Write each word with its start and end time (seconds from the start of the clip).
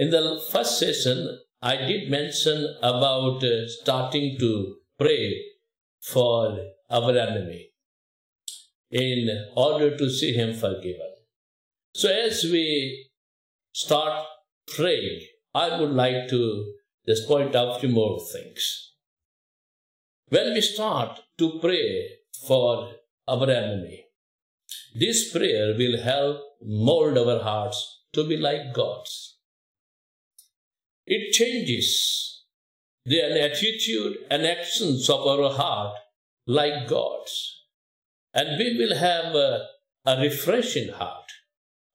In 0.00 0.10
the 0.10 0.40
first 0.52 0.78
session, 0.78 1.40
I 1.60 1.74
did 1.74 2.08
mention 2.08 2.76
about 2.80 3.42
uh, 3.42 3.66
starting 3.66 4.38
to 4.38 4.76
pray 4.96 5.42
for 6.00 6.56
our 6.88 7.10
enemy 7.18 7.70
in 8.92 9.28
order 9.56 9.96
to 9.96 10.08
see 10.08 10.34
him 10.34 10.54
forgiven. 10.54 11.14
So, 11.94 12.10
as 12.10 12.44
we 12.44 13.08
start 13.72 14.24
praying, 14.76 15.22
I 15.52 15.80
would 15.80 15.90
like 15.90 16.28
to 16.28 16.74
just 17.04 17.26
point 17.26 17.56
out 17.56 17.78
a 17.78 17.80
few 17.80 17.88
more 17.88 18.20
things. 18.32 18.92
When 20.28 20.54
we 20.54 20.60
start 20.60 21.18
to 21.38 21.58
pray 21.58 22.06
for 22.46 22.92
our 23.26 23.50
enemy, 23.50 24.04
this 24.94 25.32
prayer 25.32 25.74
will 25.76 26.00
help 26.00 26.38
mold 26.62 27.18
our 27.18 27.42
hearts 27.42 28.04
to 28.12 28.22
be 28.28 28.36
like 28.36 28.72
God's. 28.72 29.37
It 31.10 31.32
changes 31.32 32.44
the 33.06 33.22
attitude 33.22 34.18
and 34.30 34.44
actions 34.46 35.08
of 35.08 35.26
our 35.26 35.50
heart 35.50 35.96
like 36.46 36.86
God's. 36.86 37.64
And 38.34 38.58
we 38.58 38.76
will 38.76 38.94
have 38.94 39.34
a, 39.34 39.68
a 40.04 40.20
refreshing 40.20 40.90
heart, 40.90 41.32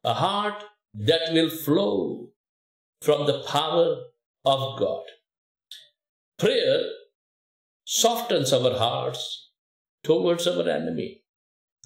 a 0.03 0.15
heart 0.15 0.63
that 0.95 1.31
will 1.31 1.51
flow 1.51 2.29
from 3.03 3.27
the 3.27 3.43
power 3.47 3.97
of 4.45 4.79
God. 4.79 5.03
Prayer 6.39 6.81
softens 7.85 8.51
our 8.51 8.75
hearts 8.79 9.51
towards 10.03 10.47
our 10.47 10.67
enemy. 10.67 11.21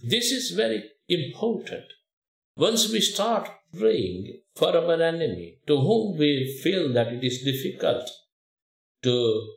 This 0.01 0.31
is 0.31 0.51
very 0.51 0.81
important. 1.09 1.91
Once 2.57 2.91
we 2.91 2.99
start 2.99 3.47
praying 3.77 4.41
for 4.55 4.75
our 4.75 4.99
enemy, 4.99 5.59
to 5.67 5.79
whom 5.79 6.17
we 6.17 6.59
feel 6.63 6.91
that 6.91 7.13
it 7.13 7.23
is 7.23 7.43
difficult 7.43 8.09
to 9.03 9.47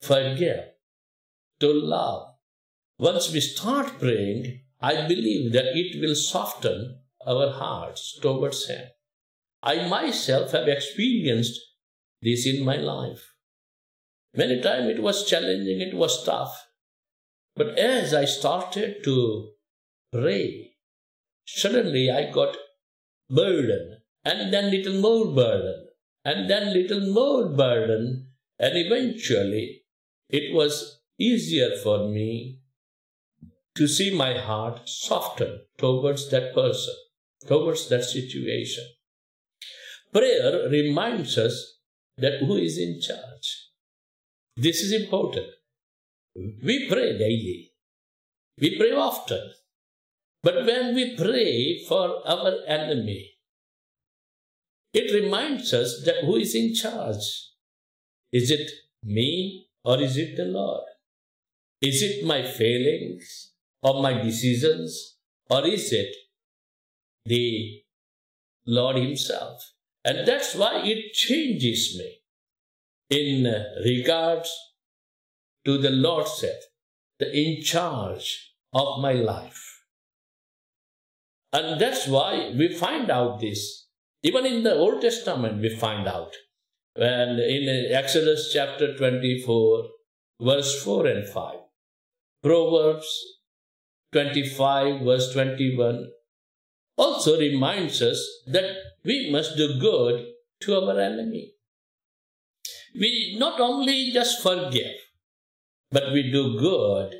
forgive, 0.00 0.64
to 1.60 1.70
love. 1.70 2.34
Once 2.98 3.30
we 3.32 3.40
start 3.40 3.98
praying, 3.98 4.60
I 4.80 5.06
believe 5.06 5.52
that 5.52 5.76
it 5.76 6.00
will 6.00 6.14
soften 6.14 7.00
our 7.26 7.50
hearts 7.52 8.18
towards 8.22 8.66
Him. 8.66 8.86
I 9.62 9.86
myself 9.86 10.52
have 10.52 10.68
experienced 10.68 11.60
this 12.22 12.46
in 12.46 12.64
my 12.64 12.76
life. 12.76 13.34
Many 14.34 14.62
times 14.62 14.88
it 14.88 15.02
was 15.02 15.28
challenging, 15.28 15.82
it 15.82 15.94
was 15.94 16.24
tough. 16.24 16.66
But 17.54 17.78
as 17.78 18.14
I 18.14 18.24
started 18.24 19.04
to 19.04 19.50
pray, 20.12 20.67
suddenly 21.56 22.10
I 22.10 22.30
got 22.30 22.56
burden 23.30 23.98
and 24.24 24.52
then 24.52 24.70
little 24.70 25.00
more 25.00 25.34
burden, 25.34 25.86
and 26.24 26.50
then 26.50 26.72
little 26.74 27.12
more 27.12 27.48
burden, 27.48 28.28
and 28.58 28.76
eventually 28.76 29.84
it 30.28 30.54
was 30.54 31.00
easier 31.18 31.70
for 31.82 32.08
me 32.08 32.60
to 33.74 33.86
see 33.86 34.14
my 34.14 34.36
heart 34.38 34.80
soften 34.86 35.60
towards 35.78 36.30
that 36.30 36.54
person, 36.54 36.94
towards 37.46 37.88
that 37.88 38.04
situation. 38.04 38.84
Prayer 40.12 40.68
reminds 40.68 41.38
us 41.38 41.78
that 42.18 42.40
who 42.40 42.56
is 42.56 42.76
in 42.76 43.00
charge. 43.00 43.70
This 44.56 44.80
is 44.80 44.92
important. 44.92 45.46
We 46.34 46.88
pray 46.88 47.16
daily. 47.16 47.72
We 48.60 48.76
pray 48.76 48.92
often. 48.92 49.52
But 50.42 50.66
when 50.66 50.94
we 50.94 51.16
pray 51.16 51.84
for 51.88 52.26
our 52.26 52.58
enemy, 52.66 53.32
it 54.92 55.12
reminds 55.12 55.72
us 55.74 56.02
that 56.04 56.24
who 56.24 56.36
is 56.36 56.54
in 56.54 56.74
charge. 56.74 57.24
Is 58.32 58.50
it 58.50 58.70
me 59.02 59.68
or 59.84 60.00
is 60.00 60.16
it 60.16 60.36
the 60.36 60.44
Lord? 60.44 60.84
Is 61.80 62.02
it 62.02 62.24
my 62.24 62.42
failings 62.42 63.52
or 63.82 64.02
my 64.02 64.14
decisions 64.14 65.16
or 65.50 65.66
is 65.66 65.92
it 65.92 66.14
the 67.24 67.82
Lord 68.66 68.96
Himself? 68.96 69.62
And 70.04 70.26
that's 70.26 70.54
why 70.54 70.82
it 70.84 71.12
changes 71.12 71.96
me 71.98 72.18
in 73.10 73.44
regards 73.84 74.50
to 75.64 75.78
the 75.78 75.90
Lordship, 75.90 76.60
the 77.18 77.30
in 77.30 77.62
charge 77.62 78.54
of 78.72 79.00
my 79.00 79.12
life. 79.12 79.67
And 81.52 81.80
that's 81.80 82.06
why 82.06 82.52
we 82.56 82.74
find 82.74 83.10
out 83.10 83.40
this 83.40 83.88
even 84.22 84.46
in 84.46 84.62
the 84.64 84.74
Old 84.74 85.00
Testament, 85.00 85.60
we 85.60 85.68
find 85.68 86.08
out. 86.08 86.34
And 86.96 87.38
in 87.38 87.92
Exodus 87.92 88.50
chapter 88.52 88.96
24, 88.96 89.84
verse 90.40 90.82
4 90.82 91.06
and 91.06 91.28
5, 91.28 91.54
Proverbs 92.42 93.08
25, 94.12 95.02
verse 95.02 95.32
21, 95.32 96.08
also 96.96 97.38
reminds 97.38 98.02
us 98.02 98.20
that 98.48 98.76
we 99.04 99.30
must 99.30 99.56
do 99.56 99.78
good 99.78 100.26
to 100.62 100.74
our 100.74 100.98
enemy. 100.98 101.52
We 102.98 103.36
not 103.38 103.60
only 103.60 104.10
just 104.10 104.42
forgive, 104.42 104.96
but 105.92 106.12
we 106.12 106.32
do 106.32 106.58
good 106.58 107.14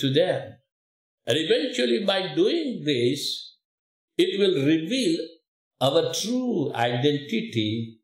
to 0.00 0.12
them. 0.12 0.57
And 1.28 1.36
eventually, 1.36 2.04
by 2.06 2.34
doing 2.34 2.82
this, 2.84 3.56
it 4.16 4.40
will 4.40 4.64
reveal 4.64 5.18
our 5.78 6.12
true 6.14 6.72
identity 6.74 7.98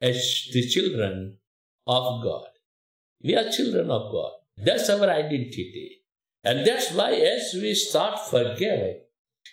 as 0.00 0.48
the 0.52 0.68
children 0.68 1.38
of 1.86 2.22
God. 2.22 2.48
We 3.22 3.34
are 3.34 3.50
children 3.50 3.90
of 3.90 4.12
God. 4.12 4.32
That's 4.58 4.90
our 4.90 5.08
identity. 5.08 6.02
And 6.44 6.66
that's 6.66 6.92
why, 6.92 7.12
as 7.12 7.54
we 7.54 7.74
start 7.74 8.20
forgiving, 8.28 9.00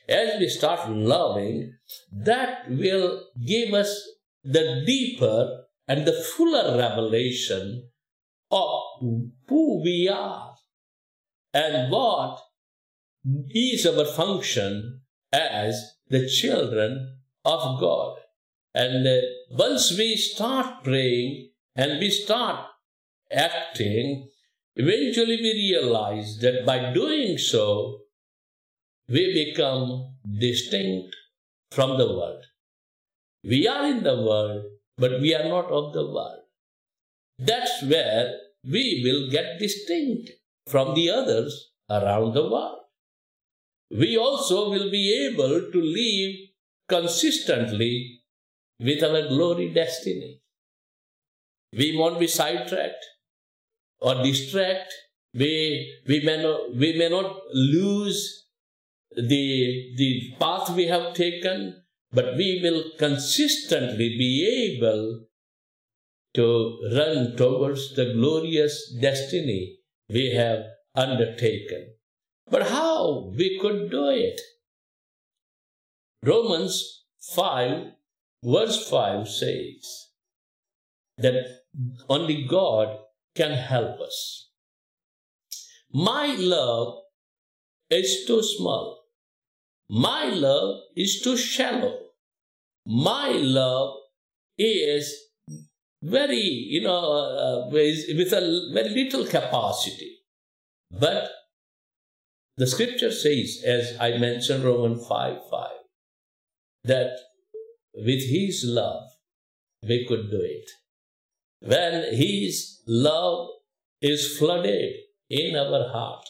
as 0.09 0.37
we 0.37 0.49
start 0.49 0.89
loving, 0.89 1.75
that 2.11 2.69
will 2.69 3.23
give 3.47 3.73
us 3.73 4.05
the 4.43 4.83
deeper 4.85 5.63
and 5.87 6.05
the 6.05 6.13
fuller 6.35 6.77
revelation 6.77 7.89
of 8.51 8.81
who 9.47 9.81
we 9.81 10.09
are 10.09 10.55
and 11.53 11.89
what 11.89 12.41
is 13.25 13.85
our 13.85 14.05
function 14.05 15.01
as 15.31 15.95
the 16.09 16.27
children 16.27 17.17
of 17.45 17.79
God. 17.79 18.17
And 18.73 19.07
uh, 19.07 19.17
once 19.51 19.95
we 19.97 20.15
start 20.15 20.83
praying 20.83 21.51
and 21.75 21.99
we 21.99 22.09
start 22.09 22.65
acting, 23.31 24.29
eventually 24.75 25.37
we 25.37 25.53
realize 25.53 26.39
that 26.41 26.65
by 26.65 26.93
doing 26.93 27.37
so, 27.37 27.99
we 29.07 29.45
become 29.45 30.15
distinct 30.39 31.15
from 31.71 31.97
the 31.97 32.07
world. 32.07 32.43
We 33.43 33.67
are 33.67 33.85
in 33.85 34.03
the 34.03 34.15
world, 34.15 34.63
but 34.97 35.19
we 35.19 35.35
are 35.35 35.47
not 35.47 35.65
of 35.65 35.93
the 35.93 36.05
world. 36.05 36.39
That's 37.37 37.83
where 37.83 38.37
we 38.63 39.01
will 39.03 39.29
get 39.29 39.59
distinct 39.59 40.31
from 40.67 40.95
the 40.95 41.09
others 41.09 41.71
around 41.89 42.33
the 42.33 42.49
world. 42.49 42.82
We 43.93 44.17
also 44.17 44.71
will 44.71 44.89
be 44.89 45.29
able 45.29 45.71
to 45.71 45.81
live 45.81 46.35
consistently 46.89 48.21
with 48.79 49.03
our 49.03 49.27
glory 49.27 49.71
destiny. 49.71 50.41
We 51.71 51.95
won't 51.95 52.19
be 52.19 52.27
sidetracked 52.27 53.05
or 53.99 54.23
distract. 54.23 54.91
We, 55.35 56.01
we, 56.07 56.21
may 56.21 56.41
not, 56.41 56.75
we 56.75 56.97
may 56.97 57.09
not 57.09 57.41
lose 57.53 58.47
the, 59.15 59.93
the 59.95 60.33
path 60.39 60.71
we 60.71 60.87
have 60.87 61.13
taken, 61.13 61.83
but 62.11 62.35
we 62.35 62.61
will 62.63 62.83
consistently 62.97 64.09
be 64.17 64.75
able 64.75 65.25
to 66.33 66.79
run 66.95 67.35
towards 67.35 67.95
the 67.95 68.13
glorious 68.13 68.91
destiny 68.99 69.77
we 70.09 70.31
have 70.31 70.63
undertaken. 70.95 71.93
But 72.49 72.69
how 72.69 73.31
we 73.35 73.59
could 73.59 73.89
do 73.89 74.09
it? 74.09 74.39
Romans 76.23 77.05
5, 77.35 77.91
verse 78.43 78.89
5 78.89 79.27
says 79.27 80.09
that 81.17 81.35
only 82.09 82.45
God 82.45 82.97
can 83.35 83.51
help 83.51 83.99
us. 83.99 84.49
My 85.91 86.35
love 86.37 87.03
is 87.89 88.25
too 88.25 88.41
small. 88.41 89.03
My 89.89 90.25
love 90.25 90.81
is 90.95 91.21
too 91.21 91.37
shallow. 91.37 91.99
My 92.85 93.29
love 93.29 93.95
is 94.57 95.13
very, 96.01 96.41
you 96.41 96.81
know, 96.81 97.67
uh, 97.67 97.69
with 97.69 98.33
a 98.33 98.71
very 98.73 98.89
little 98.89 99.25
capacity. 99.25 100.17
But 100.91 101.29
the 102.57 102.67
scripture 102.67 103.11
says, 103.11 103.63
as 103.65 103.97
I 103.99 104.17
mentioned, 104.17 104.63
Romans 104.63 105.05
5 105.07 105.37
5, 105.49 105.69
that 106.83 107.17
with 107.95 108.29
his 108.29 108.63
love 108.65 109.03
we 109.81 110.05
could 110.07 110.29
do 110.29 110.41
it. 110.41 110.69
When 111.61 112.13
his 112.13 112.81
love 112.87 113.49
is 114.01 114.37
flooded 114.37 114.93
in 115.29 115.55
our 115.55 115.89
heart, 115.89 116.25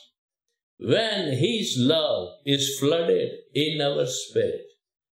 when 0.79 1.37
his 1.37 1.75
love 1.77 2.29
is 2.45 2.79
flooded 2.79 3.31
in 3.53 3.81
our 3.81 4.05
spirit, 4.05 4.65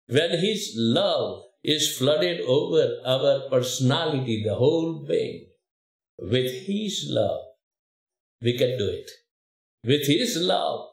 when 0.08 0.38
his 0.38 0.72
love 0.76 1.42
is 1.62 1.96
flooded 1.96 2.40
over 2.42 3.00
our 3.04 3.48
personality, 3.50 4.42
the 4.44 4.54
whole 4.54 5.04
being, 5.06 5.46
with 6.18 6.66
his 6.66 7.06
love, 7.08 7.42
we 8.40 8.56
can 8.56 8.78
do 8.78 8.88
it. 8.88 9.10
With 9.84 10.06
his 10.06 10.36
love, 10.36 10.88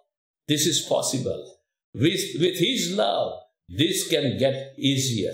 this 0.48 0.66
is 0.66 0.82
possible. 0.82 1.58
With, 1.94 2.22
with 2.40 2.58
His 2.60 2.94
love, 2.96 3.40
this 3.70 4.08
can 4.08 4.38
get 4.38 4.74
easier. 4.78 5.34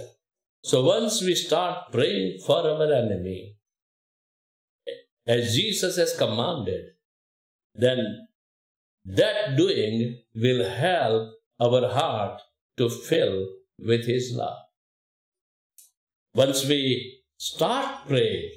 So 0.63 0.83
once 0.83 1.21
we 1.21 1.35
start 1.35 1.91
praying 1.91 2.39
for 2.45 2.67
our 2.67 2.91
enemy, 2.91 3.55
as 5.25 5.55
Jesus 5.55 5.97
has 5.97 6.15
commanded, 6.17 6.85
then 7.75 8.27
that 9.05 9.55
doing 9.55 10.21
will 10.35 10.69
help 10.69 11.29
our 11.59 11.89
heart 11.89 12.41
to 12.77 12.89
fill 12.89 13.47
with 13.79 14.05
His 14.05 14.33
love. 14.35 14.57
Once 16.33 16.65
we 16.65 17.21
start 17.37 18.07
praying, 18.07 18.51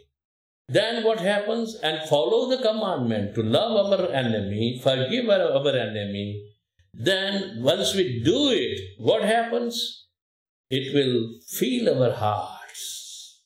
then 0.73 1.05
what 1.05 1.21
happens? 1.21 1.75
And 1.83 2.09
follow 2.09 2.49
the 2.49 2.63
commandment 2.63 3.35
to 3.35 3.43
love 3.43 3.93
our 3.93 4.09
enemy, 4.11 4.81
forgive 4.83 5.29
our 5.29 5.69
enemy. 5.69 6.51
Then 6.95 7.63
once 7.63 7.95
we 7.95 8.23
do 8.23 8.51
it, 8.51 8.81
what 8.99 9.23
happens? 9.23 10.07
It 10.71 10.95
will 10.95 11.39
fill 11.47 12.03
our 12.03 12.13
hearts 12.13 13.43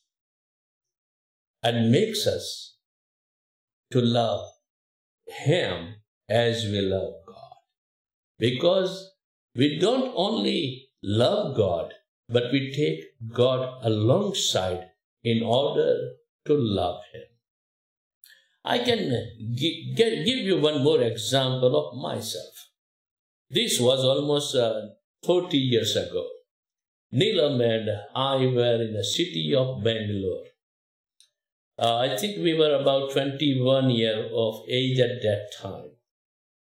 and 1.63 1.91
makes 1.91 2.25
us 2.27 2.75
to 3.91 4.01
love 4.01 4.45
Him 5.25 5.95
as 6.29 6.65
we 6.65 6.81
love 6.81 7.13
God. 7.25 7.57
Because 8.39 9.11
we 9.55 9.79
don't 9.79 10.13
only 10.15 10.89
love 11.01 11.55
God, 11.55 11.93
but 12.29 12.51
we 12.51 12.71
take 12.71 13.05
God 13.33 13.79
alongside 13.83 14.91
in 15.23 15.43
order 15.43 16.11
to 16.47 16.55
love 16.55 17.01
Him. 17.13 17.23
I 18.65 18.79
can 18.79 19.09
give 19.55 20.45
you 20.49 20.59
one 20.59 20.83
more 20.83 21.01
example 21.01 21.73
of 21.81 21.97
myself. 22.01 22.53
This 23.49 23.79
was 23.79 24.03
almost 24.03 24.55
uh, 24.55 24.81
40 25.23 25.57
years 25.57 25.95
ago. 25.95 26.25
Neelam 27.13 27.61
and 27.61 27.89
I 28.13 28.45
were 28.47 28.81
in 28.81 28.93
the 28.93 29.03
city 29.05 29.55
of 29.55 29.81
Bangalore. 29.83 30.43
Uh, 31.79 31.97
I 31.97 32.17
think 32.17 32.39
we 32.43 32.55
were 32.55 32.75
about 32.75 33.11
21 33.11 33.89
years 33.91 34.29
of 34.35 34.63
age 34.67 34.99
at 34.99 35.21
that 35.21 35.49
time. 35.61 35.91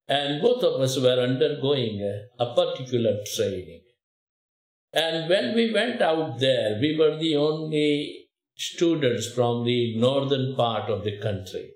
And 0.08 0.40
both 0.40 0.62
of 0.64 0.80
us 0.80 0.98
were 0.98 1.20
undergoing 1.20 2.00
a 2.38 2.54
particular 2.54 3.18
training. 3.36 3.82
And 4.92 5.28
when 5.28 5.54
we 5.54 5.72
went 5.72 6.00
out 6.00 6.38
there, 6.38 6.78
we 6.80 6.96
were 6.96 7.16
the 7.16 7.36
only 7.36 8.19
students 8.60 9.32
from 9.32 9.64
the 9.64 9.96
northern 9.98 10.54
part 10.54 10.90
of 10.90 11.02
the 11.02 11.18
country. 11.18 11.70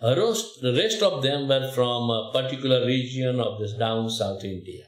The 0.00 0.74
rest 0.76 1.02
of 1.02 1.22
them 1.22 1.48
were 1.48 1.70
from 1.72 2.10
a 2.10 2.30
particular 2.32 2.86
region 2.86 3.40
of 3.40 3.58
this 3.58 3.72
down 3.72 4.10
south 4.10 4.44
India. 4.44 4.84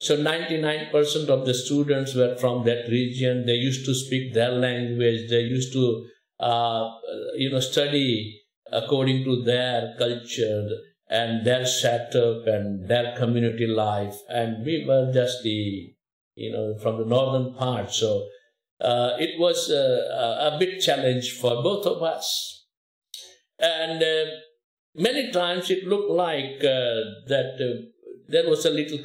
So 0.00 0.16
99% 0.16 1.28
of 1.28 1.44
the 1.44 1.52
students 1.52 2.14
were 2.14 2.34
from 2.38 2.64
that 2.64 2.88
region. 2.88 3.44
They 3.44 3.56
used 3.56 3.84
to 3.84 3.94
speak 3.94 4.32
their 4.32 4.52
language. 4.52 5.28
They 5.28 5.40
used 5.40 5.74
to, 5.74 6.06
uh, 6.38 6.88
you 7.34 7.50
know, 7.50 7.60
study 7.60 8.40
according 8.72 9.24
to 9.24 9.42
their 9.42 9.94
culture 9.98 10.68
and 11.10 11.44
their 11.44 11.66
setup 11.66 12.46
and 12.46 12.88
their 12.88 13.14
community 13.18 13.66
life. 13.66 14.16
And 14.30 14.64
we 14.64 14.86
were 14.86 15.12
just 15.12 15.42
the, 15.42 15.92
you 16.34 16.50
know, 16.50 16.78
from 16.78 16.96
the 16.96 17.04
northern 17.04 17.52
part. 17.52 17.92
So 17.92 18.26
uh, 18.80 19.16
it 19.18 19.38
was 19.38 19.70
uh, 19.70 20.52
a 20.52 20.58
big 20.58 20.80
challenge 20.80 21.38
for 21.38 21.62
both 21.62 21.86
of 21.86 22.02
us. 22.02 22.66
And 23.58 24.02
uh, 24.02 24.30
many 24.94 25.30
times 25.30 25.70
it 25.70 25.84
looked 25.84 26.10
like 26.10 26.58
uh, 26.60 27.28
that 27.28 27.58
uh, 27.60 27.82
there 28.28 28.48
was 28.48 28.64
a 28.64 28.70
little 28.70 29.00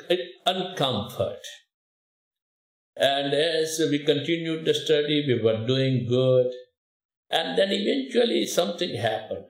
uncomfort. 0.47 1.41
And 2.95 3.33
as 3.33 3.81
we 3.89 3.99
continued 4.05 4.63
the 4.63 4.73
study, 4.73 5.25
we 5.27 5.43
were 5.43 5.65
doing 5.67 6.05
good. 6.07 6.51
And 7.29 7.57
then 7.57 7.69
eventually 7.71 8.45
something 8.45 8.95
happened. 8.95 9.47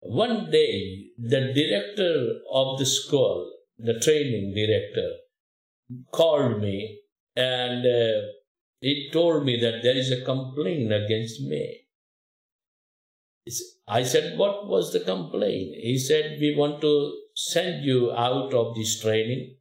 One 0.00 0.50
day, 0.50 1.10
the 1.16 1.52
director 1.52 2.40
of 2.52 2.78
the 2.78 2.86
school, 2.86 3.52
the 3.78 4.00
training 4.00 4.54
director, 4.54 5.10
called 6.12 6.60
me 6.60 7.00
and 7.36 7.86
uh, 7.86 8.20
he 8.80 9.10
told 9.12 9.44
me 9.44 9.58
that 9.60 9.82
there 9.82 9.96
is 9.96 10.10
a 10.10 10.24
complaint 10.24 10.92
against 10.92 11.40
me. 11.40 11.80
I 13.88 14.02
said, 14.02 14.38
What 14.38 14.68
was 14.68 14.92
the 14.92 15.00
complaint? 15.00 15.74
He 15.80 15.98
said, 15.98 16.38
We 16.40 16.54
want 16.54 16.80
to 16.82 17.14
send 17.34 17.84
you 17.84 18.12
out 18.12 18.52
of 18.52 18.74
this 18.74 19.00
training 19.00 19.56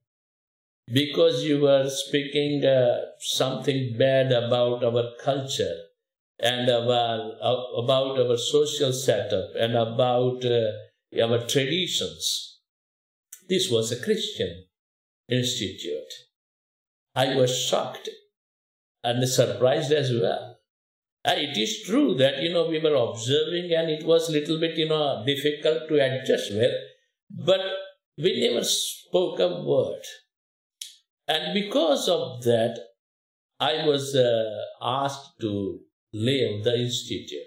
because 0.92 1.44
you 1.44 1.62
were 1.62 1.90
speaking 1.90 2.66
uh, 2.66 2.98
something 3.20 3.96
bad 3.98 4.32
about 4.32 4.84
our 4.84 5.12
culture 5.24 5.76
and 6.40 6.70
about, 6.70 7.32
uh, 7.42 7.82
about 7.82 8.20
our 8.20 8.38
social 8.38 8.94
setup 8.94 9.50
and 9.58 9.76
about 9.76 10.46
uh, 10.46 10.72
our 11.24 11.46
traditions. 11.48 12.60
This 13.50 13.72
was 13.72 13.92
a 13.92 14.04
Christian 14.04 14.66
institute. 15.30 16.14
I 17.16 17.36
was 17.36 17.58
shocked 17.58 18.10
and 19.04 19.28
surprised 19.28 19.92
as 19.92 20.12
well. 20.12 20.58
And 21.24 21.42
it 21.42 21.58
is 21.58 21.84
true 21.84 22.16
that, 22.16 22.42
you 22.42 22.54
know, 22.54 22.70
we 22.70 22.80
were 22.80 22.96
observing 22.96 23.72
and 23.74 23.90
it 23.90 24.06
was 24.06 24.30
a 24.30 24.32
little 24.32 24.60
bit, 24.60 24.78
you 24.78 24.88
know, 24.88 25.24
difficult 25.26 25.90
to 25.90 25.96
adjust 25.96 26.54
with, 26.54 26.72
but 27.30 27.60
we 28.18 28.48
never 28.48 28.64
spoke 28.64 29.40
a 29.40 29.62
word. 29.62 30.02
And 31.28 31.54
because 31.54 32.08
of 32.08 32.44
that, 32.44 32.80
I 33.60 33.86
was 33.86 34.16
uh, 34.16 34.44
asked 34.82 35.40
to 35.42 35.80
leave 36.14 36.64
the 36.64 36.80
institute. 36.80 37.42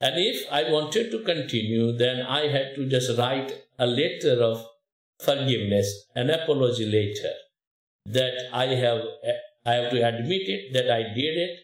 And 0.00 0.14
if 0.16 0.46
I 0.52 0.70
wanted 0.70 1.10
to 1.10 1.24
continue, 1.24 1.96
then 1.96 2.24
I 2.24 2.46
had 2.46 2.76
to 2.76 2.88
just 2.88 3.18
write 3.18 3.52
a 3.78 3.86
letter 3.86 4.40
of 4.40 4.64
forgiveness, 5.20 6.06
an 6.14 6.30
apology 6.30 6.86
letter 6.86 7.34
that 8.06 8.48
I 8.52 8.66
have 8.66 9.00
I 9.68 9.74
have 9.74 9.90
to 9.90 10.08
admit 10.10 10.48
it 10.56 10.72
that 10.74 10.90
I 10.90 11.02
did 11.14 11.34
it, 11.46 11.54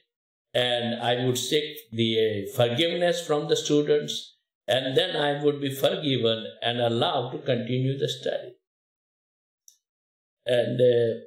and 0.53 1.03
I 1.11 1.25
would 1.25 1.39
seek 1.39 1.69
the 1.91 2.11
uh, 2.25 2.57
forgiveness 2.57 3.27
from 3.27 3.49
the 3.49 3.57
students, 3.57 4.37
and 4.67 4.97
then 4.97 5.17
I 5.17 5.43
would 5.43 5.61
be 5.61 5.75
forgiven 5.75 6.47
and 6.63 6.81
allowed 6.81 7.31
to 7.33 7.39
continue 7.39 7.97
the 7.99 8.09
study. 8.09 8.53
And 10.47 10.81
uh, 10.81 11.21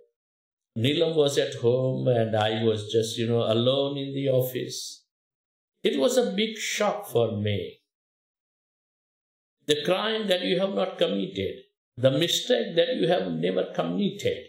Neelam 0.77 1.15
was 1.15 1.39
at 1.39 1.55
home, 1.55 2.07
and 2.07 2.35
I 2.35 2.63
was 2.63 2.91
just, 2.91 3.17
you 3.17 3.27
know, 3.27 3.43
alone 3.51 3.97
in 3.97 4.13
the 4.13 4.29
office. 4.29 5.05
It 5.83 5.99
was 5.99 6.17
a 6.17 6.31
big 6.31 6.57
shock 6.57 7.07
for 7.07 7.31
me. 7.31 7.79
The 9.65 9.83
crime 9.83 10.27
that 10.27 10.43
you 10.43 10.59
have 10.59 10.75
not 10.75 10.97
committed, 10.99 11.55
the 11.97 12.11
mistake 12.11 12.75
that 12.75 12.95
you 12.95 13.07
have 13.07 13.31
never 13.31 13.65
committed, 13.73 14.46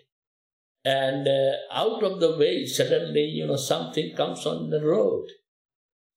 and 0.85 1.27
uh, 1.29 1.53
out 1.73 2.03
of 2.03 2.21
the 2.21 2.37
way 2.37 2.65
suddenly 2.67 3.25
you 3.25 3.47
know 3.47 3.57
something 3.57 4.15
comes 4.17 4.47
on 4.47 4.71
the 4.71 4.85
road 4.85 5.27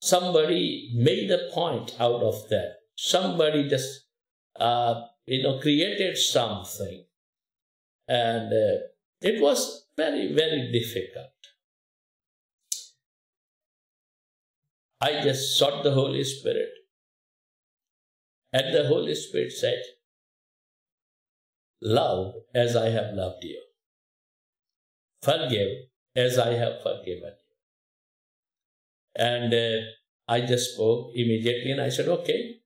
somebody 0.02 0.92
made 0.96 1.30
a 1.32 1.50
point 1.52 1.96
out 2.00 2.22
of 2.22 2.48
that 2.50 2.76
somebody 2.96 3.68
just 3.68 4.06
uh, 4.60 5.02
you 5.26 5.42
know 5.44 5.60
created 5.60 6.18
something 6.18 7.06
and 8.08 8.52
uh, 8.52 8.92
It 9.22 9.40
was 9.40 9.86
very, 9.96 10.34
very 10.34 10.72
difficult. 10.72 11.30
I 15.00 15.22
just 15.22 15.58
sought 15.58 15.84
the 15.84 15.92
Holy 15.92 16.24
Spirit. 16.24 16.70
And 18.52 18.74
the 18.76 18.88
Holy 18.88 19.16
Spirit 19.16 19.52
said, 19.52 19.82
Love 21.82 22.34
as 22.54 22.76
I 22.76 22.90
have 22.90 23.14
loved 23.14 23.44
you. 23.44 23.62
Forgive 25.22 25.70
as 26.16 26.38
I 26.38 26.54
have 26.54 26.82
forgiven 26.82 27.34
you. 27.34 27.56
And 29.16 29.54
uh, 29.54 29.82
I 30.28 30.42
just 30.42 30.74
spoke 30.74 31.12
immediately 31.14 31.72
and 31.72 31.82
I 31.82 31.90
said, 31.90 32.08
Okay, 32.08 32.58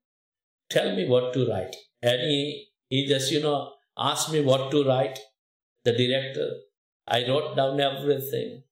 tell 0.69 0.95
me 0.95 1.07
what 1.07 1.33
to 1.33 1.47
write. 1.47 1.75
And 2.01 2.21
he, 2.21 2.67
he 2.89 3.07
just, 3.07 3.31
you 3.31 3.41
know, 3.41 3.73
asked 3.97 4.31
me 4.31 4.41
what 4.41 4.71
to 4.71 4.85
write. 4.85 5.19
The 5.83 5.91
director, 5.91 6.51
I 7.07 7.27
wrote 7.27 7.55
down 7.55 7.79
everything. 7.79 8.63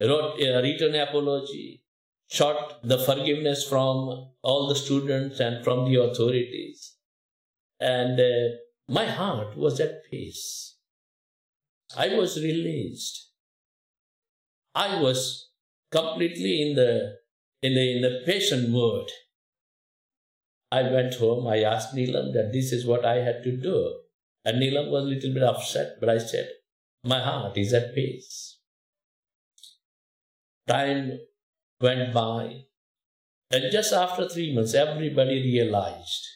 Wrote 0.00 0.40
a 0.40 0.60
written 0.60 0.96
apology, 0.96 1.84
sought 2.28 2.82
the 2.82 2.98
forgiveness 2.98 3.66
from 3.68 4.30
all 4.42 4.66
the 4.68 4.74
students 4.74 5.38
and 5.38 5.62
from 5.62 5.84
the 5.84 6.00
authorities. 6.02 6.96
And 7.78 8.18
uh, 8.18 8.56
my 8.88 9.06
heart 9.06 9.56
was 9.56 9.78
at 9.78 10.04
peace. 10.10 10.71
I 11.96 12.08
was 12.08 12.42
released. 12.42 13.30
I 14.74 15.00
was 15.00 15.50
completely 15.90 16.62
in 16.62 16.76
the 16.76 17.16
in 17.62 17.74
the, 17.74 17.96
in 17.96 18.02
the 18.02 18.22
patient 18.26 18.70
mode. 18.70 19.08
I 20.70 20.82
went 20.82 21.14
home, 21.14 21.46
I 21.46 21.62
asked 21.62 21.94
Neelam 21.94 22.32
that 22.32 22.50
this 22.52 22.72
is 22.72 22.86
what 22.86 23.04
I 23.04 23.16
had 23.16 23.42
to 23.44 23.56
do. 23.56 23.98
And 24.44 24.60
Neelam 24.60 24.90
was 24.90 25.04
a 25.04 25.08
little 25.08 25.34
bit 25.34 25.42
upset, 25.42 25.96
but 26.00 26.08
I 26.08 26.18
said, 26.18 26.48
My 27.04 27.20
heart 27.20 27.56
is 27.58 27.72
at 27.72 27.94
peace. 27.94 28.58
Time 30.66 31.18
went 31.80 32.14
by, 32.14 32.62
and 33.50 33.70
just 33.70 33.92
after 33.92 34.28
three 34.28 34.54
months, 34.54 34.74
everybody 34.74 35.42
realized 35.42 36.26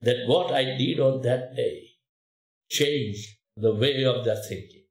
that 0.00 0.26
what 0.26 0.52
I 0.52 0.76
did 0.76 1.00
on 1.00 1.22
that 1.22 1.56
day 1.56 1.88
changed 2.70 3.39
the 3.60 3.74
way 3.74 4.04
of 4.04 4.24
their 4.24 4.36
thinking, 4.48 4.84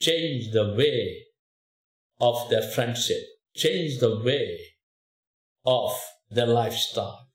change 0.00 0.52
the 0.52 0.74
way 0.74 1.24
of 2.20 2.48
their 2.50 2.62
friendship, 2.62 3.22
change 3.54 3.98
the 3.98 4.20
way 4.20 4.58
of 5.64 5.92
their 6.30 6.46
lifestyle. 6.46 7.28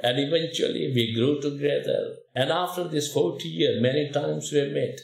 And 0.00 0.18
eventually 0.18 0.92
we 0.94 1.14
grew 1.14 1.40
together. 1.40 2.14
And 2.34 2.50
after 2.50 2.84
this 2.84 3.12
40 3.12 3.48
years, 3.48 3.82
many 3.82 4.10
times 4.12 4.50
we 4.52 4.70
met. 4.70 5.00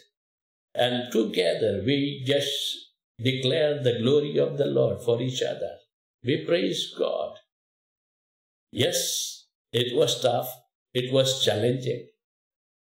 And 0.75 1.11
together 1.13 1.83
we 1.85 2.23
just 2.27 2.53
declared 3.19 3.85
the 3.85 3.99
glory 4.01 4.39
of 4.39 4.57
the 4.57 4.67
Lord 4.67 5.03
for 5.05 5.21
each 5.21 5.43
other. 5.43 5.77
We 6.25 6.45
praise 6.45 6.95
God. 6.97 7.39
Yes, 8.71 9.47
it 9.73 9.97
was 9.97 10.21
tough. 10.21 10.49
It 10.93 11.13
was 11.13 11.45
challenging. 11.45 12.09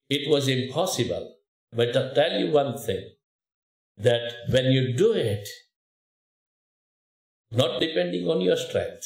It 0.09 0.29
was 0.29 0.47
impossible. 0.47 1.35
But 1.71 1.95
I'll 1.95 2.13
tell 2.13 2.39
you 2.39 2.51
one 2.51 2.77
thing 2.77 3.09
that 3.97 4.33
when 4.49 4.65
you 4.65 4.95
do 4.95 5.13
it, 5.13 5.47
not 7.51 7.79
depending 7.79 8.27
on 8.27 8.41
your 8.41 8.57
strength, 8.57 9.05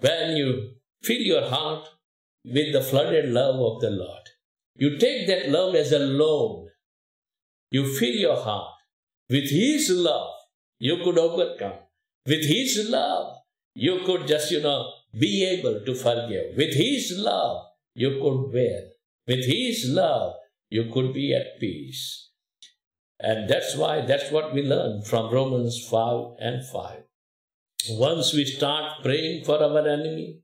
when 0.00 0.36
you 0.36 0.72
fill 1.02 1.20
your 1.20 1.48
heart 1.48 1.88
with 2.44 2.72
the 2.72 2.82
flooded 2.82 3.26
love 3.30 3.60
of 3.60 3.80
the 3.80 3.90
Lord, 3.90 4.28
you 4.76 4.98
take 4.98 5.26
that 5.26 5.48
love 5.48 5.74
as 5.74 5.92
a 5.92 5.98
loan. 5.98 6.68
You 7.70 7.86
fill 7.98 8.14
your 8.14 8.36
heart 8.36 8.74
with 9.32 9.50
His 9.50 9.88
love, 9.90 10.34
you 10.78 10.98
could 11.02 11.18
overcome. 11.18 11.78
With 12.26 12.44
His 12.44 12.88
love, 12.90 13.36
you 13.74 14.00
could 14.04 14.26
just, 14.26 14.50
you 14.50 14.60
know, 14.60 14.92
be 15.18 15.44
able 15.44 15.80
to 15.86 15.94
forgive. 15.94 16.56
With 16.56 16.74
His 16.74 17.14
love, 17.16 17.66
you 17.94 18.20
could 18.20 18.52
bear. 18.52 18.82
With 19.26 19.46
His 19.46 19.88
love, 19.88 20.34
you 20.72 20.90
could 20.92 21.12
be 21.12 21.34
at 21.34 21.60
peace. 21.60 22.30
And 23.20 23.48
that's 23.48 23.76
why, 23.76 24.00
that's 24.00 24.30
what 24.32 24.54
we 24.54 24.62
learn 24.62 25.02
from 25.02 25.32
Romans 25.32 25.86
5 25.88 26.36
and 26.40 26.66
5. 26.66 27.02
Once 27.90 28.32
we 28.32 28.44
start 28.44 29.02
praying 29.02 29.44
for 29.44 29.62
our 29.62 29.86
enemy, 29.86 30.40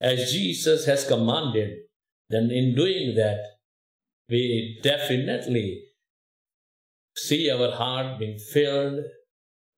as 0.00 0.32
Jesus 0.32 0.84
has 0.86 1.06
commanded, 1.06 1.70
then 2.28 2.50
in 2.50 2.74
doing 2.74 3.14
that, 3.16 3.40
we 4.28 4.78
definitely 4.82 5.84
see 7.16 7.50
our 7.50 7.70
heart 7.72 8.18
being 8.18 8.38
filled 8.38 9.00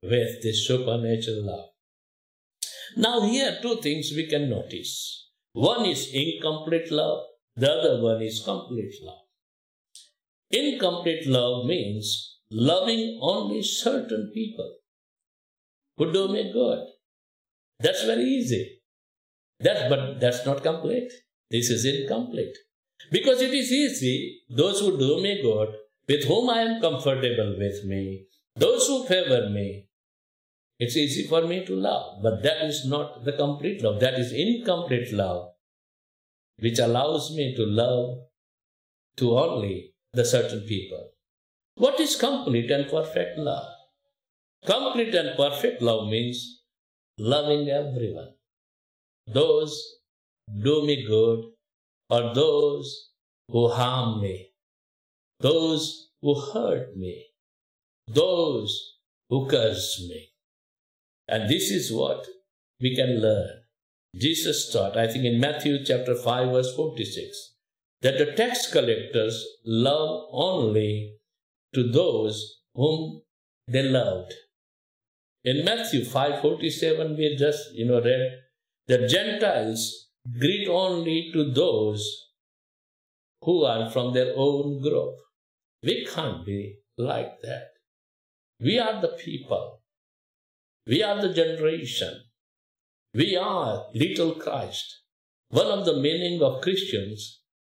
with 0.02 0.42
this 0.42 0.66
supernatural 0.66 1.46
love. 1.46 1.68
Now, 2.96 3.20
here 3.20 3.58
two 3.62 3.76
things 3.76 4.12
we 4.16 4.26
can 4.26 4.50
notice. 4.50 5.28
One 5.52 5.86
is 5.86 6.10
incomplete 6.12 6.90
love, 6.90 7.20
the 7.54 7.70
other 7.70 8.02
one 8.02 8.22
is 8.22 8.42
complete 8.44 8.94
love. 9.02 9.25
Incomplete 10.50 11.26
love 11.26 11.66
means 11.66 12.38
loving 12.50 13.18
only 13.20 13.62
certain 13.62 14.30
people 14.32 14.76
who 15.96 16.12
do 16.12 16.28
me 16.28 16.52
good. 16.52 16.86
That's 17.80 18.04
very 18.04 18.24
easy. 18.24 18.80
That, 19.60 19.88
but 19.88 20.20
that's 20.20 20.46
not 20.46 20.62
complete. 20.62 21.10
This 21.50 21.70
is 21.70 21.84
incomplete. 21.84 22.56
Because 23.10 23.40
it 23.40 23.52
is 23.52 23.72
easy, 23.72 24.42
those 24.48 24.80
who 24.80 24.98
do 24.98 25.20
me 25.22 25.42
good, 25.42 25.74
with 26.08 26.24
whom 26.24 26.50
I 26.50 26.60
am 26.60 26.80
comfortable 26.80 27.56
with 27.58 27.84
me, 27.84 28.26
those 28.54 28.86
who 28.86 29.04
favor 29.06 29.50
me, 29.50 29.88
it's 30.78 30.96
easy 30.96 31.26
for 31.26 31.42
me 31.46 31.64
to 31.66 31.74
love. 31.74 32.22
But 32.22 32.42
that 32.42 32.64
is 32.64 32.86
not 32.86 33.24
the 33.24 33.32
complete 33.32 33.82
love. 33.82 34.00
That 34.00 34.14
is 34.14 34.32
incomplete 34.32 35.12
love, 35.12 35.50
which 36.58 36.78
allows 36.78 37.34
me 37.34 37.54
to 37.56 37.64
love 37.64 38.18
to 39.16 39.38
only 39.38 39.94
the 40.12 40.24
certain 40.24 40.60
people. 40.60 41.10
What 41.76 42.00
is 42.00 42.16
complete 42.16 42.70
and 42.70 42.88
perfect 42.88 43.38
love? 43.38 43.68
Complete 44.64 45.14
and 45.14 45.36
perfect 45.36 45.82
love 45.82 46.08
means 46.08 46.62
loving 47.18 47.68
everyone. 47.68 48.34
Those 49.26 49.98
do 50.62 50.86
me 50.86 51.04
good 51.06 51.44
or 52.08 52.34
those 52.34 53.10
who 53.48 53.68
harm 53.68 54.20
me, 54.20 54.50
those 55.40 56.10
who 56.22 56.40
hurt 56.40 56.96
me, 56.96 57.26
those 58.06 58.96
who 59.28 59.46
curse 59.48 60.04
me. 60.08 60.28
And 61.28 61.48
this 61.50 61.70
is 61.70 61.92
what 61.92 62.26
we 62.80 62.94
can 62.94 63.20
learn. 63.20 63.48
Jesus 64.14 64.72
taught, 64.72 64.96
I 64.96 65.08
think 65.08 65.24
in 65.24 65.40
Matthew 65.40 65.84
chapter 65.84 66.14
5, 66.14 66.50
verse 66.50 66.74
46, 66.74 67.55
that 68.06 68.18
the 68.18 68.32
tax 68.38 68.70
collectors 68.72 69.44
love 69.64 70.28
only 70.30 71.16
to 71.74 71.90
those 71.90 72.60
whom 72.72 73.22
they 73.66 73.82
loved. 73.82 74.32
In 75.42 75.64
Matthew 75.64 76.02
5:47, 76.04 77.16
we 77.20 77.30
just 77.40 77.72
you 77.78 77.86
know 77.86 78.00
read 78.00 78.26
that 78.90 79.08
Gentiles 79.14 79.86
greet 80.42 80.68
only 80.68 81.16
to 81.32 81.46
those 81.56 82.04
who 83.46 83.56
are 83.64 83.90
from 83.90 84.12
their 84.14 84.30
own 84.36 84.80
group. 84.84 85.16
We 85.82 85.96
can't 86.12 86.46
be 86.46 86.60
like 86.96 87.32
that. 87.42 87.72
We 88.68 88.78
are 88.84 89.00
the 89.00 89.14
people. 89.24 89.64
We 90.86 91.02
are 91.08 91.18
the 91.20 91.32
generation. 91.40 92.14
We 93.22 93.28
are 93.36 93.72
little 94.04 94.36
Christ. 94.46 94.94
One 95.48 95.72
of 95.78 95.84
the 95.84 95.96
meaning 96.06 96.40
of 96.50 96.62
Christians 96.62 97.26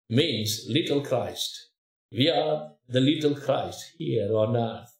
means 0.09 0.65
little 0.69 1.01
Christ. 1.01 1.69
We 2.11 2.29
are 2.29 2.71
the 2.87 3.01
little 3.01 3.35
Christ 3.35 3.93
here 3.97 4.35
on 4.35 4.55
earth. 4.55 4.93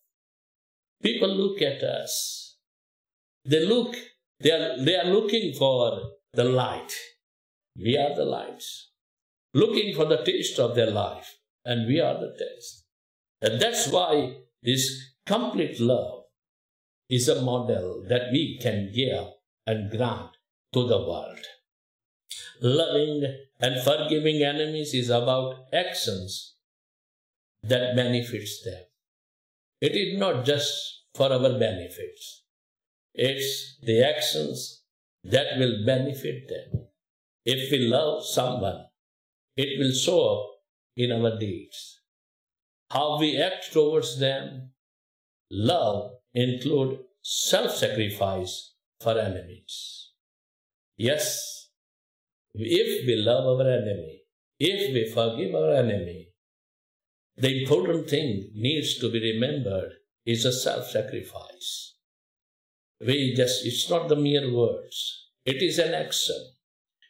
People 1.02 1.36
look 1.36 1.62
at 1.62 1.84
us 1.84 2.44
they 3.46 3.66
look, 3.66 3.96
they 4.40 4.52
are, 4.52 4.84
they 4.84 4.96
are 4.96 5.06
looking 5.06 5.54
for 5.54 6.00
the 6.34 6.46
light. 6.46 6.94
We 7.76 7.98
are 7.98 8.16
the 8.16 8.26
lights. 8.26 8.92
Looking 9.54 9.94
for 9.96 10.06
the 10.06 10.24
taste 10.24 10.60
of 10.60 10.76
their 10.76 10.92
life. 10.92 11.40
And 11.66 11.88
we 11.88 12.00
are 12.00 12.14
the 12.14 12.36
taste. 12.38 12.86
And 13.42 13.62
that's 13.62 13.90
why 13.90 14.38
this 14.62 15.16
complete 15.26 15.80
love 15.80 16.24
is 17.10 17.28
a 17.28 17.42
model 17.42 18.06
that 18.08 18.32
we 18.32 18.58
can 18.62 18.92
give 18.94 19.26
and 19.68 19.92
grant 19.92 20.32
to 20.74 20.88
the 20.88 20.98
world. 20.98 21.40
Loving 22.64 23.26
and 23.60 23.84
forgiving 23.84 24.42
enemies 24.42 24.94
is 24.94 25.10
about 25.10 25.66
actions 25.74 26.56
that 27.62 27.96
benefits 27.96 28.64
them. 28.64 28.84
It 29.82 29.96
is 29.96 30.18
not 30.18 30.46
just 30.46 31.04
for 31.14 31.32
our 31.32 31.60
benefits. 31.60 32.44
It's 33.14 33.78
the 33.84 34.02
actions 34.04 34.84
that 35.26 35.58
will 35.58 35.86
benefit 35.86 36.48
them. 36.48 36.88
If 37.46 37.70
we 37.72 37.80
love 37.80 38.26
someone, 38.26 38.86
it 39.58 39.78
will 39.78 39.94
show 39.94 40.22
up 40.30 40.50
in 40.96 41.12
our 41.12 41.38
deeds. 41.38 42.00
how 42.94 43.20
we 43.20 43.42
act 43.42 43.74
towards 43.74 44.20
them. 44.20 44.70
Love 45.50 46.12
include 46.34 47.00
self-sacrifice 47.22 48.76
for 49.02 49.18
enemies. 49.18 50.12
Yes, 50.96 51.63
if 52.54 53.08
we 53.08 53.16
love 53.16 53.46
our 53.46 53.68
enemy, 53.68 54.22
if 54.60 54.94
we 54.94 55.12
forgive 55.12 55.56
our 55.56 55.74
enemy, 55.74 56.30
the 57.36 57.62
important 57.62 58.10
thing 58.10 58.52
needs 58.54 59.00
to 59.00 59.12
be 59.12 59.20
remembered 59.20 59.94
is 60.26 60.46
a 60.46 60.54
self-sacrifice. 60.54 61.96
We 63.00 63.34
just, 63.36 63.66
it's 63.66 63.90
not 63.90 64.08
the 64.08 64.16
mere 64.16 64.54
words. 64.54 65.30
It 65.46 65.62
is 65.62 65.80
an 65.80 65.94
action. 65.94 66.52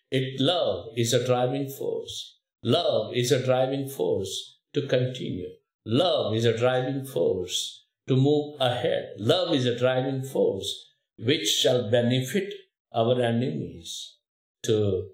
It, 0.10 0.40
love 0.40 0.88
is 0.96 1.14
a 1.14 1.26
driving 1.26 1.70
force. 1.70 2.40
Love 2.64 3.14
is 3.14 3.32
a 3.32 3.44
driving 3.44 3.90
force 3.90 4.60
to 4.74 4.88
continue. 4.88 5.50
Love 5.86 6.34
is 6.34 6.46
a 6.46 6.58
driving 6.58 7.06
force 7.06 7.86
to 8.08 8.16
move 8.16 8.56
ahead. 8.60 9.10
Love 9.18 9.54
is 9.54 9.66
a 9.66 9.78
driving 9.78 10.24
force 10.24 10.94
which 11.18 11.48
shall 11.48 11.92
benefit 11.92 12.54
our 12.94 13.22
enemies 13.22 14.16
to 14.64 15.10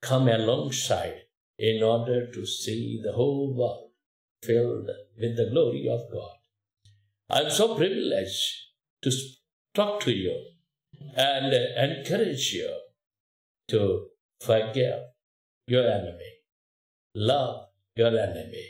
come 0.00 0.28
alongside 0.28 1.22
in 1.58 1.82
order 1.82 2.30
to 2.30 2.46
see 2.46 3.00
the 3.02 3.12
whole 3.12 3.54
world 3.54 3.90
filled 4.42 4.88
with 5.18 5.36
the 5.36 5.50
glory 5.50 5.88
of 5.88 6.00
God. 6.12 6.36
I'm 7.28 7.50
so 7.50 7.76
privileged 7.76 8.42
to 9.02 9.12
talk 9.74 10.00
to 10.00 10.10
you 10.10 10.34
and 11.16 11.52
encourage 11.52 12.52
you 12.52 12.70
to 13.68 14.06
forgive 14.40 15.00
your 15.66 15.86
enemy, 15.86 16.32
love 17.14 17.66
your 17.94 18.18
enemy, 18.18 18.66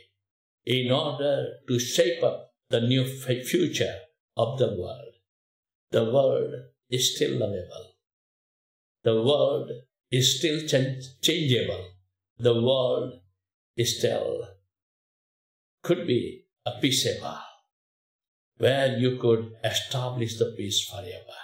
in 0.67 0.91
order 0.93 1.47
to 1.69 1.79
shape 1.79 2.23
up 2.23 2.53
the 2.69 2.81
new 2.81 3.05
future 3.05 3.97
of 4.37 4.59
the 4.59 4.69
world. 4.69 5.15
The 5.91 6.05
world 6.05 6.55
is 6.91 7.15
still 7.15 7.39
lovable. 7.39 7.95
The 9.03 9.15
world 9.15 9.71
is 10.11 10.39
still 10.39 10.61
changeable. 11.23 11.85
The 12.39 12.55
world 12.55 13.21
is 13.77 13.99
still 13.99 14.49
could 15.83 16.07
be 16.07 16.45
a 16.67 16.73
peaceable 16.81 17.39
where 18.59 18.99
you 18.99 19.17
could 19.17 19.53
establish 19.65 20.39
the 20.39 20.53
peace 20.57 20.85
forever. 20.85 21.41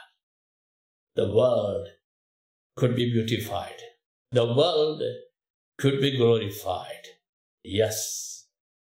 The 1.15 1.33
world 1.33 1.89
could 2.77 2.95
be 2.95 3.11
beautified. 3.11 3.81
The 4.33 4.45
world 4.45 5.03
could 5.79 6.01
be 6.01 6.17
glorified. 6.17 7.07
Yes, 7.65 8.49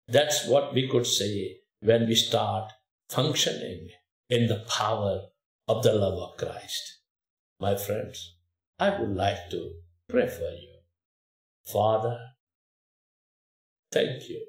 that's 0.07 0.47
what 0.47 0.73
we 0.73 0.89
could 0.89 1.07
say 1.07 1.57
when 1.81 2.07
we 2.07 2.15
start 2.15 2.73
functioning 3.11 3.89
in 4.31 4.47
the 4.47 4.65
power 4.69 5.23
of 5.67 5.83
the 5.83 5.93
love 5.93 6.19
of 6.31 6.37
Christ. 6.37 7.01
My 7.59 7.75
friends, 7.77 8.37
I 8.79 8.99
would 8.99 9.15
like 9.15 9.51
to 9.51 9.71
pray 10.09 10.29
for 10.29 10.51
you. 10.51 10.75
Father, 11.65 12.19
thank 13.93 14.29
you 14.29 14.45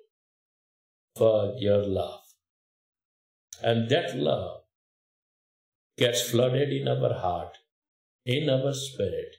for 1.15 1.53
your 1.57 1.85
love. 1.85 2.21
And 3.61 3.89
that 3.89 4.17
love 4.17 4.61
gets 5.97 6.29
flooded 6.29 6.69
in 6.69 6.87
our 6.87 7.13
heart, 7.13 7.57
in 8.25 8.49
our 8.49 8.73
spirit, 8.73 9.35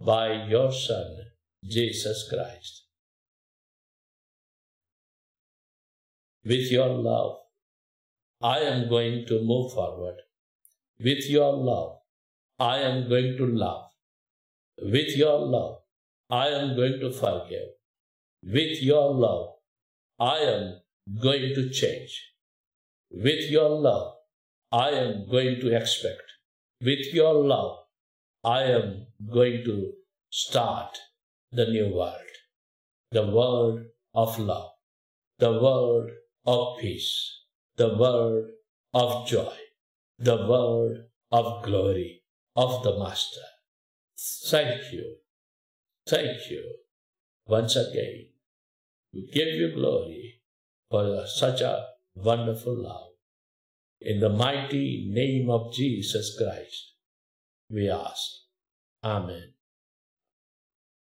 by 0.00 0.46
your 0.48 0.72
Son, 0.72 1.18
Jesus 1.62 2.26
Christ. 2.28 2.86
With 6.44 6.72
your 6.72 6.88
love, 6.88 7.36
I 8.40 8.60
am 8.60 8.88
going 8.88 9.26
to 9.26 9.42
move 9.44 9.74
forward. 9.74 10.16
With 10.98 11.28
your 11.28 11.52
love, 11.52 11.99
I 12.60 12.80
am 12.80 13.08
going 13.08 13.38
to 13.38 13.46
love. 13.46 13.86
With 14.82 15.16
your 15.16 15.38
love, 15.38 15.78
I 16.28 16.48
am 16.48 16.76
going 16.76 17.00
to 17.00 17.10
forgive. 17.10 17.70
With 18.42 18.82
your 18.82 19.14
love, 19.14 19.54
I 20.18 20.36
am 20.40 20.80
going 21.22 21.54
to 21.54 21.70
change. 21.70 22.34
With 23.10 23.50
your 23.50 23.70
love, 23.70 24.12
I 24.70 24.90
am 24.90 25.26
going 25.30 25.58
to 25.60 25.74
expect. 25.74 26.34
With 26.82 27.14
your 27.14 27.32
love, 27.32 27.78
I 28.44 28.64
am 28.64 29.06
going 29.32 29.64
to 29.64 29.92
start 30.28 30.98
the 31.52 31.64
new 31.64 31.94
world. 31.94 32.36
The 33.10 33.26
world 33.26 33.86
of 34.14 34.38
love. 34.38 34.72
The 35.38 35.52
world 35.52 36.10
of 36.44 36.78
peace. 36.78 37.40
The 37.76 37.96
world 37.96 38.44
of 38.92 39.26
joy. 39.26 39.56
The 40.18 40.36
world 40.46 40.98
of 41.32 41.62
glory 41.62 42.19
of 42.56 42.82
the 42.82 42.98
Master. 42.98 43.40
Thank 44.48 44.92
you. 44.92 45.16
Thank 46.08 46.50
you 46.50 46.76
once 47.46 47.76
again. 47.76 48.26
We 49.12 49.30
give 49.32 49.48
you 49.48 49.74
glory 49.74 50.40
for 50.90 51.26
such 51.26 51.60
a 51.60 51.86
wonderful 52.14 52.82
love. 52.82 53.08
In 54.00 54.20
the 54.20 54.28
mighty 54.28 55.10
name 55.12 55.50
of 55.50 55.72
Jesus 55.72 56.36
Christ, 56.38 56.94
we 57.70 57.90
ask. 57.90 58.30
Amen. 59.04 59.54